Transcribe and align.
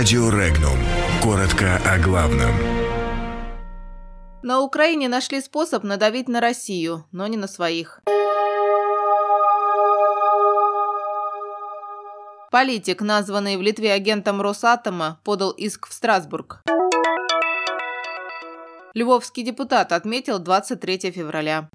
Радио 0.00 0.30
Регнум. 0.30 0.78
Коротко 1.22 1.78
о 1.84 1.98
главном. 1.98 2.52
На 4.42 4.60
Украине 4.62 5.08
нашли 5.08 5.42
способ 5.42 5.84
надавить 5.84 6.26
на 6.26 6.40
Россию, 6.40 7.04
но 7.12 7.26
не 7.26 7.36
на 7.36 7.46
своих. 7.46 8.00
Политик, 12.50 13.02
названный 13.02 13.58
в 13.58 13.60
Литве 13.60 13.92
агентом 13.92 14.40
Росатома, 14.40 15.20
подал 15.22 15.50
иск 15.50 15.86
в 15.86 15.92
Страсбург. 15.92 16.62
Львовский 18.94 19.42
депутат 19.42 19.92
отметил 19.92 20.38
23 20.38 21.10
февраля. 21.10 21.68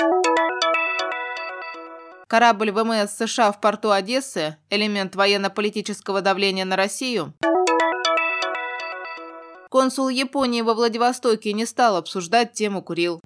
Корабль 2.26 2.72
ВМС 2.72 3.12
США 3.12 3.52
в 3.52 3.62
порту 3.62 3.92
Одессы– 3.92 4.58
элемент 4.72 5.16
военно-политического 5.16 6.22
давления 6.22 6.66
на 6.66 6.76
Россию. 6.76 7.36
Консул 9.70 10.10
Японии 10.10 10.62
во 10.62 10.74
Владивостоке 10.74 11.54
не 11.54 11.66
стал 11.66 11.96
обсуждать 11.98 12.54
тему 12.54 12.82
Курил. 12.82 13.20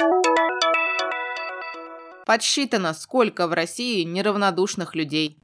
Подсчитано, 2.25 2.93
сколько 2.93 3.47
в 3.47 3.53
России 3.53 4.03
неравнодушных 4.03 4.95
людей. 4.95 5.37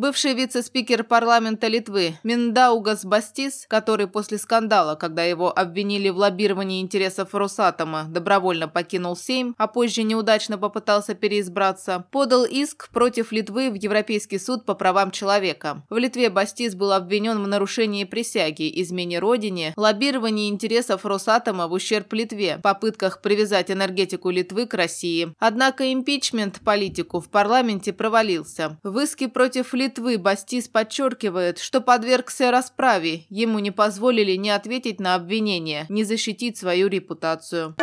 Бывший 0.00 0.32
вице-спикер 0.32 1.04
парламента 1.04 1.66
Литвы 1.66 2.14
Миндаугас 2.22 3.04
Бастис, 3.04 3.66
который 3.68 4.06
после 4.06 4.38
скандала, 4.38 4.94
когда 4.94 5.24
его 5.24 5.52
обвинили 5.54 6.08
в 6.08 6.16
лоббировании 6.16 6.80
интересов 6.80 7.34
Росатома, 7.34 8.06
добровольно 8.08 8.66
покинул 8.66 9.14
Сейм, 9.14 9.54
а 9.58 9.66
позже 9.66 10.02
неудачно 10.02 10.56
попытался 10.56 11.12
переизбраться, 11.12 12.06
подал 12.12 12.46
иск 12.46 12.88
против 12.88 13.30
Литвы 13.30 13.68
в 13.68 13.74
Европейский 13.74 14.38
суд 14.38 14.64
по 14.64 14.74
правам 14.74 15.10
человека. 15.10 15.82
В 15.90 15.98
Литве 15.98 16.30
Бастис 16.30 16.74
был 16.74 16.92
обвинен 16.92 17.42
в 17.42 17.46
нарушении 17.46 18.04
присяги, 18.04 18.72
измене 18.80 19.18
родине, 19.18 19.74
лоббировании 19.76 20.48
интересов 20.48 21.04
Росатома 21.04 21.68
в 21.68 21.72
ущерб 21.74 22.10
Литве, 22.14 22.58
попытках 22.62 23.20
привязать 23.20 23.70
энергетику 23.70 24.30
Литвы 24.30 24.66
к 24.66 24.72
России. 24.72 25.34
Однако 25.38 25.92
импичмент 25.92 26.60
политику 26.64 27.20
в 27.20 27.28
парламенте 27.28 27.92
провалился. 27.92 28.78
В 28.82 28.98
иске 28.98 29.28
против 29.28 29.74
Литвы 29.74 29.89
Литвы 29.90 30.18
Бастис 30.18 30.68
подчеркивает, 30.68 31.58
что 31.58 31.80
подвергся 31.80 32.52
расправе, 32.52 33.24
ему 33.28 33.58
не 33.58 33.72
позволили 33.72 34.36
ни 34.36 34.48
ответить 34.48 35.00
на 35.00 35.16
обвинения, 35.16 35.86
ни 35.88 36.04
защитить 36.04 36.56
свою 36.56 36.86
репутацию. 36.86 37.74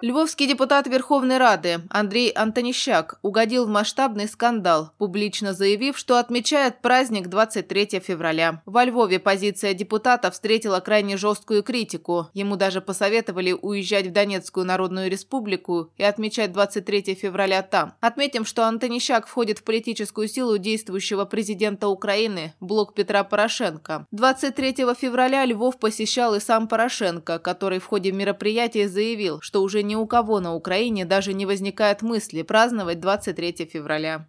Львовский 0.00 0.46
депутат 0.46 0.86
Верховной 0.86 1.38
Рады 1.38 1.80
Андрей 1.90 2.30
Антонищак 2.30 3.18
угодил 3.22 3.66
в 3.66 3.68
масштабный 3.68 4.28
скандал, 4.28 4.92
публично 4.96 5.54
заявив, 5.54 5.98
что 5.98 6.18
отмечает 6.18 6.80
праздник 6.80 7.26
23 7.26 7.98
февраля. 7.98 8.62
Во 8.64 8.84
Львове 8.84 9.18
позиция 9.18 9.74
депутата 9.74 10.30
встретила 10.30 10.78
крайне 10.78 11.16
жесткую 11.16 11.64
критику. 11.64 12.28
Ему 12.32 12.54
даже 12.54 12.80
посоветовали 12.80 13.50
уезжать 13.50 14.06
в 14.06 14.12
Донецкую 14.12 14.66
Народную 14.66 15.10
Республику 15.10 15.90
и 15.96 16.04
отмечать 16.04 16.52
23 16.52 17.16
февраля 17.16 17.62
там. 17.62 17.94
Отметим, 18.00 18.44
что 18.44 18.68
Антонищак 18.68 19.26
входит 19.26 19.58
в 19.58 19.64
политическую 19.64 20.28
силу 20.28 20.58
действующего 20.58 21.24
президента 21.24 21.88
Украины, 21.88 22.54
блок 22.60 22.94
Петра 22.94 23.24
Порошенко. 23.24 24.06
23 24.12 24.74
февраля 24.96 25.44
Львов 25.44 25.80
посещал 25.80 26.36
и 26.36 26.40
сам 26.40 26.68
Порошенко, 26.68 27.40
который 27.40 27.80
в 27.80 27.86
ходе 27.86 28.12
мероприятия 28.12 28.88
заявил, 28.88 29.40
что 29.40 29.60
уже 29.60 29.87
ни 29.88 29.96
у 29.96 30.06
кого 30.06 30.38
на 30.38 30.54
Украине 30.54 31.04
даже 31.04 31.32
не 31.32 31.46
возникает 31.46 32.02
мысли 32.02 32.42
праздновать 32.42 33.00
23 33.00 33.68
февраля. 33.72 34.26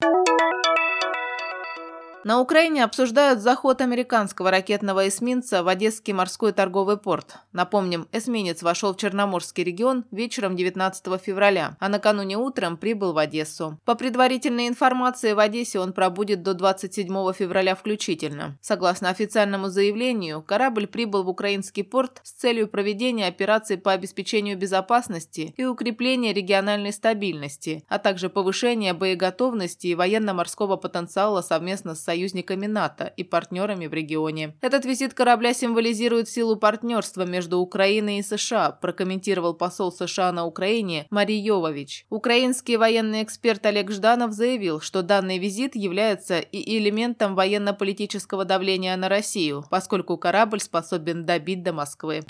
На 2.25 2.41
Украине 2.41 2.83
обсуждают 2.83 3.39
заход 3.39 3.79
американского 3.79 4.51
ракетного 4.51 5.07
эсминца 5.07 5.63
в 5.63 5.69
Одесский 5.69 6.11
морской 6.11 6.52
торговый 6.52 6.97
порт. 6.97 7.37
Напомним, 7.53 8.09
эсминец 8.11 8.61
вошел 8.61 8.93
в 8.93 8.97
Черноморский 8.97 9.63
регион 9.63 10.03
вечером 10.11 10.58
19 10.58 11.21
февраля, 11.21 11.77
а 11.79 11.87
накануне 11.87 12.37
утром 12.37 12.75
прибыл 12.75 13.13
в 13.13 13.17
Одессу. 13.17 13.79
По 13.85 13.95
предварительной 13.95 14.67
информации, 14.67 15.31
в 15.31 15.39
Одессе 15.39 15.79
он 15.79 15.93
пробудет 15.93 16.43
до 16.43 16.53
27 16.53 17.08
февраля 17.31 17.73
включительно. 17.73 18.58
Согласно 18.59 19.09
официальному 19.09 19.69
заявлению, 19.69 20.41
корабль 20.41 20.87
прибыл 20.87 21.23
в 21.23 21.29
украинский 21.29 21.85
порт 21.85 22.19
с 22.23 22.33
целью 22.33 22.67
проведения 22.67 23.27
операций 23.27 23.77
по 23.77 23.93
обеспечению 23.93 24.58
безопасности 24.58 25.53
и 25.55 25.63
укрепления 25.63 26.33
региональной 26.33 26.91
стабильности, 26.91 27.85
а 27.87 27.97
также 27.97 28.29
повышения 28.29 28.93
боеготовности 28.93 29.87
и 29.87 29.95
военно-морского 29.95 30.75
потенциала 30.75 31.41
совместно 31.41 31.95
с 31.95 32.08
союзниками 32.09 32.65
НАТО 32.65 33.14
и 33.17 33.23
партнерами 33.23 33.86
в 33.86 33.93
регионе. 33.93 34.55
Этот 34.61 34.83
визит 34.83 35.14
корабля 35.14 35.53
символизирует 35.53 36.27
силу 36.27 36.55
партнерства 36.55 37.23
между 37.23 37.59
Украиной 37.59 38.17
и 38.17 38.23
США, 38.23 38.71
прокомментировал 38.71 39.53
посол 39.53 39.92
США 39.92 40.31
на 40.31 40.47
Украине 40.47 41.05
Марий 41.11 41.39
Йовович. 41.39 42.08
Украинский 42.09 42.77
военный 42.77 43.21
эксперт 43.21 43.64
Олег 43.67 43.92
Жданов 43.92 44.31
заявил, 44.31 44.81
что 44.81 45.03
данный 45.03 45.37
визит 45.37 45.75
является 45.75 46.39
и 46.39 46.77
элементом 46.80 47.36
военно-политического 47.36 48.43
давления 48.43 48.97
на 48.97 49.08
Россию, 49.08 49.64
поскольку 49.70 50.17
корабль 50.17 50.61
способен 50.61 51.27
добить 51.27 51.61
до 51.61 51.73
Москвы. 51.73 52.23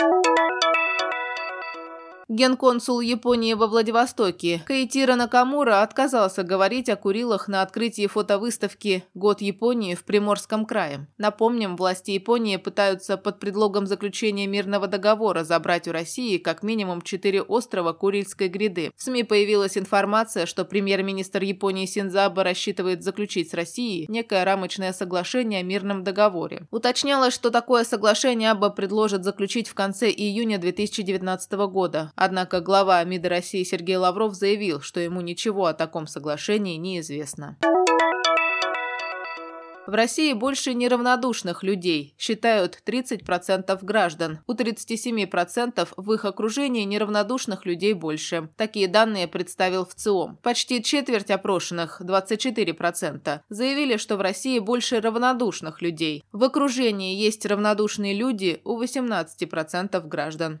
Генконсул 2.32 3.00
Японии 3.00 3.54
во 3.54 3.66
Владивостоке 3.66 4.62
Каитира 4.64 5.16
Накамура 5.16 5.82
отказался 5.82 6.44
говорить 6.44 6.88
о 6.88 6.94
Курилах 6.94 7.48
на 7.48 7.60
открытии 7.60 8.06
фотовыставки 8.06 9.02
«Год 9.14 9.40
Японии» 9.40 9.96
в 9.96 10.04
Приморском 10.04 10.64
крае. 10.64 11.08
Напомним, 11.18 11.76
власти 11.76 12.12
Японии 12.12 12.56
пытаются 12.56 13.16
под 13.16 13.40
предлогом 13.40 13.88
заключения 13.88 14.46
мирного 14.46 14.86
договора 14.86 15.42
забрать 15.42 15.88
у 15.88 15.90
России 15.90 16.38
как 16.38 16.62
минимум 16.62 17.02
четыре 17.02 17.42
острова 17.42 17.92
Курильской 17.92 18.46
гряды. 18.46 18.92
В 18.96 19.02
СМИ 19.02 19.24
появилась 19.24 19.76
информация, 19.76 20.46
что 20.46 20.64
премьер-министр 20.64 21.42
Японии 21.42 21.86
Синзаба 21.86 22.44
рассчитывает 22.44 23.02
заключить 23.02 23.50
с 23.50 23.54
Россией 23.54 24.06
некое 24.08 24.44
рамочное 24.44 24.92
соглашение 24.92 25.58
о 25.58 25.64
мирном 25.64 26.04
договоре. 26.04 26.68
Уточнялось, 26.70 27.34
что 27.34 27.50
такое 27.50 27.82
соглашение 27.82 28.52
Аба 28.52 28.70
предложит 28.70 29.24
заключить 29.24 29.66
в 29.66 29.74
конце 29.74 30.12
июня 30.12 30.58
2019 30.58 31.52
года. 31.66 32.12
Однако 32.22 32.60
глава 32.60 33.02
МИДа 33.02 33.30
России 33.30 33.62
Сергей 33.62 33.96
Лавров 33.96 34.34
заявил, 34.34 34.82
что 34.82 35.00
ему 35.00 35.22
ничего 35.22 35.64
о 35.64 35.72
таком 35.72 36.06
соглашении 36.06 36.76
не 36.76 37.00
известно. 37.00 37.56
В 39.86 39.94
России 39.94 40.34
больше 40.34 40.74
неравнодушных 40.74 41.62
людей, 41.62 42.14
считают 42.18 42.82
30% 42.84 43.78
граждан. 43.82 44.40
У 44.46 44.52
37% 44.52 45.88
в 45.96 46.12
их 46.12 46.26
окружении 46.26 46.84
неравнодушных 46.84 47.64
людей 47.64 47.94
больше. 47.94 48.50
Такие 48.58 48.86
данные 48.86 49.26
представил 49.26 49.86
ВЦИОМ. 49.86 50.40
Почти 50.42 50.82
четверть 50.82 51.30
опрошенных, 51.30 52.02
24%, 52.02 53.40
заявили, 53.48 53.96
что 53.96 54.18
в 54.18 54.20
России 54.20 54.58
больше 54.58 55.00
равнодушных 55.00 55.80
людей. 55.80 56.22
В 56.32 56.44
окружении 56.44 57.16
есть 57.16 57.46
равнодушные 57.46 58.12
люди 58.12 58.60
у 58.64 58.78
18% 58.78 60.06
граждан. 60.06 60.60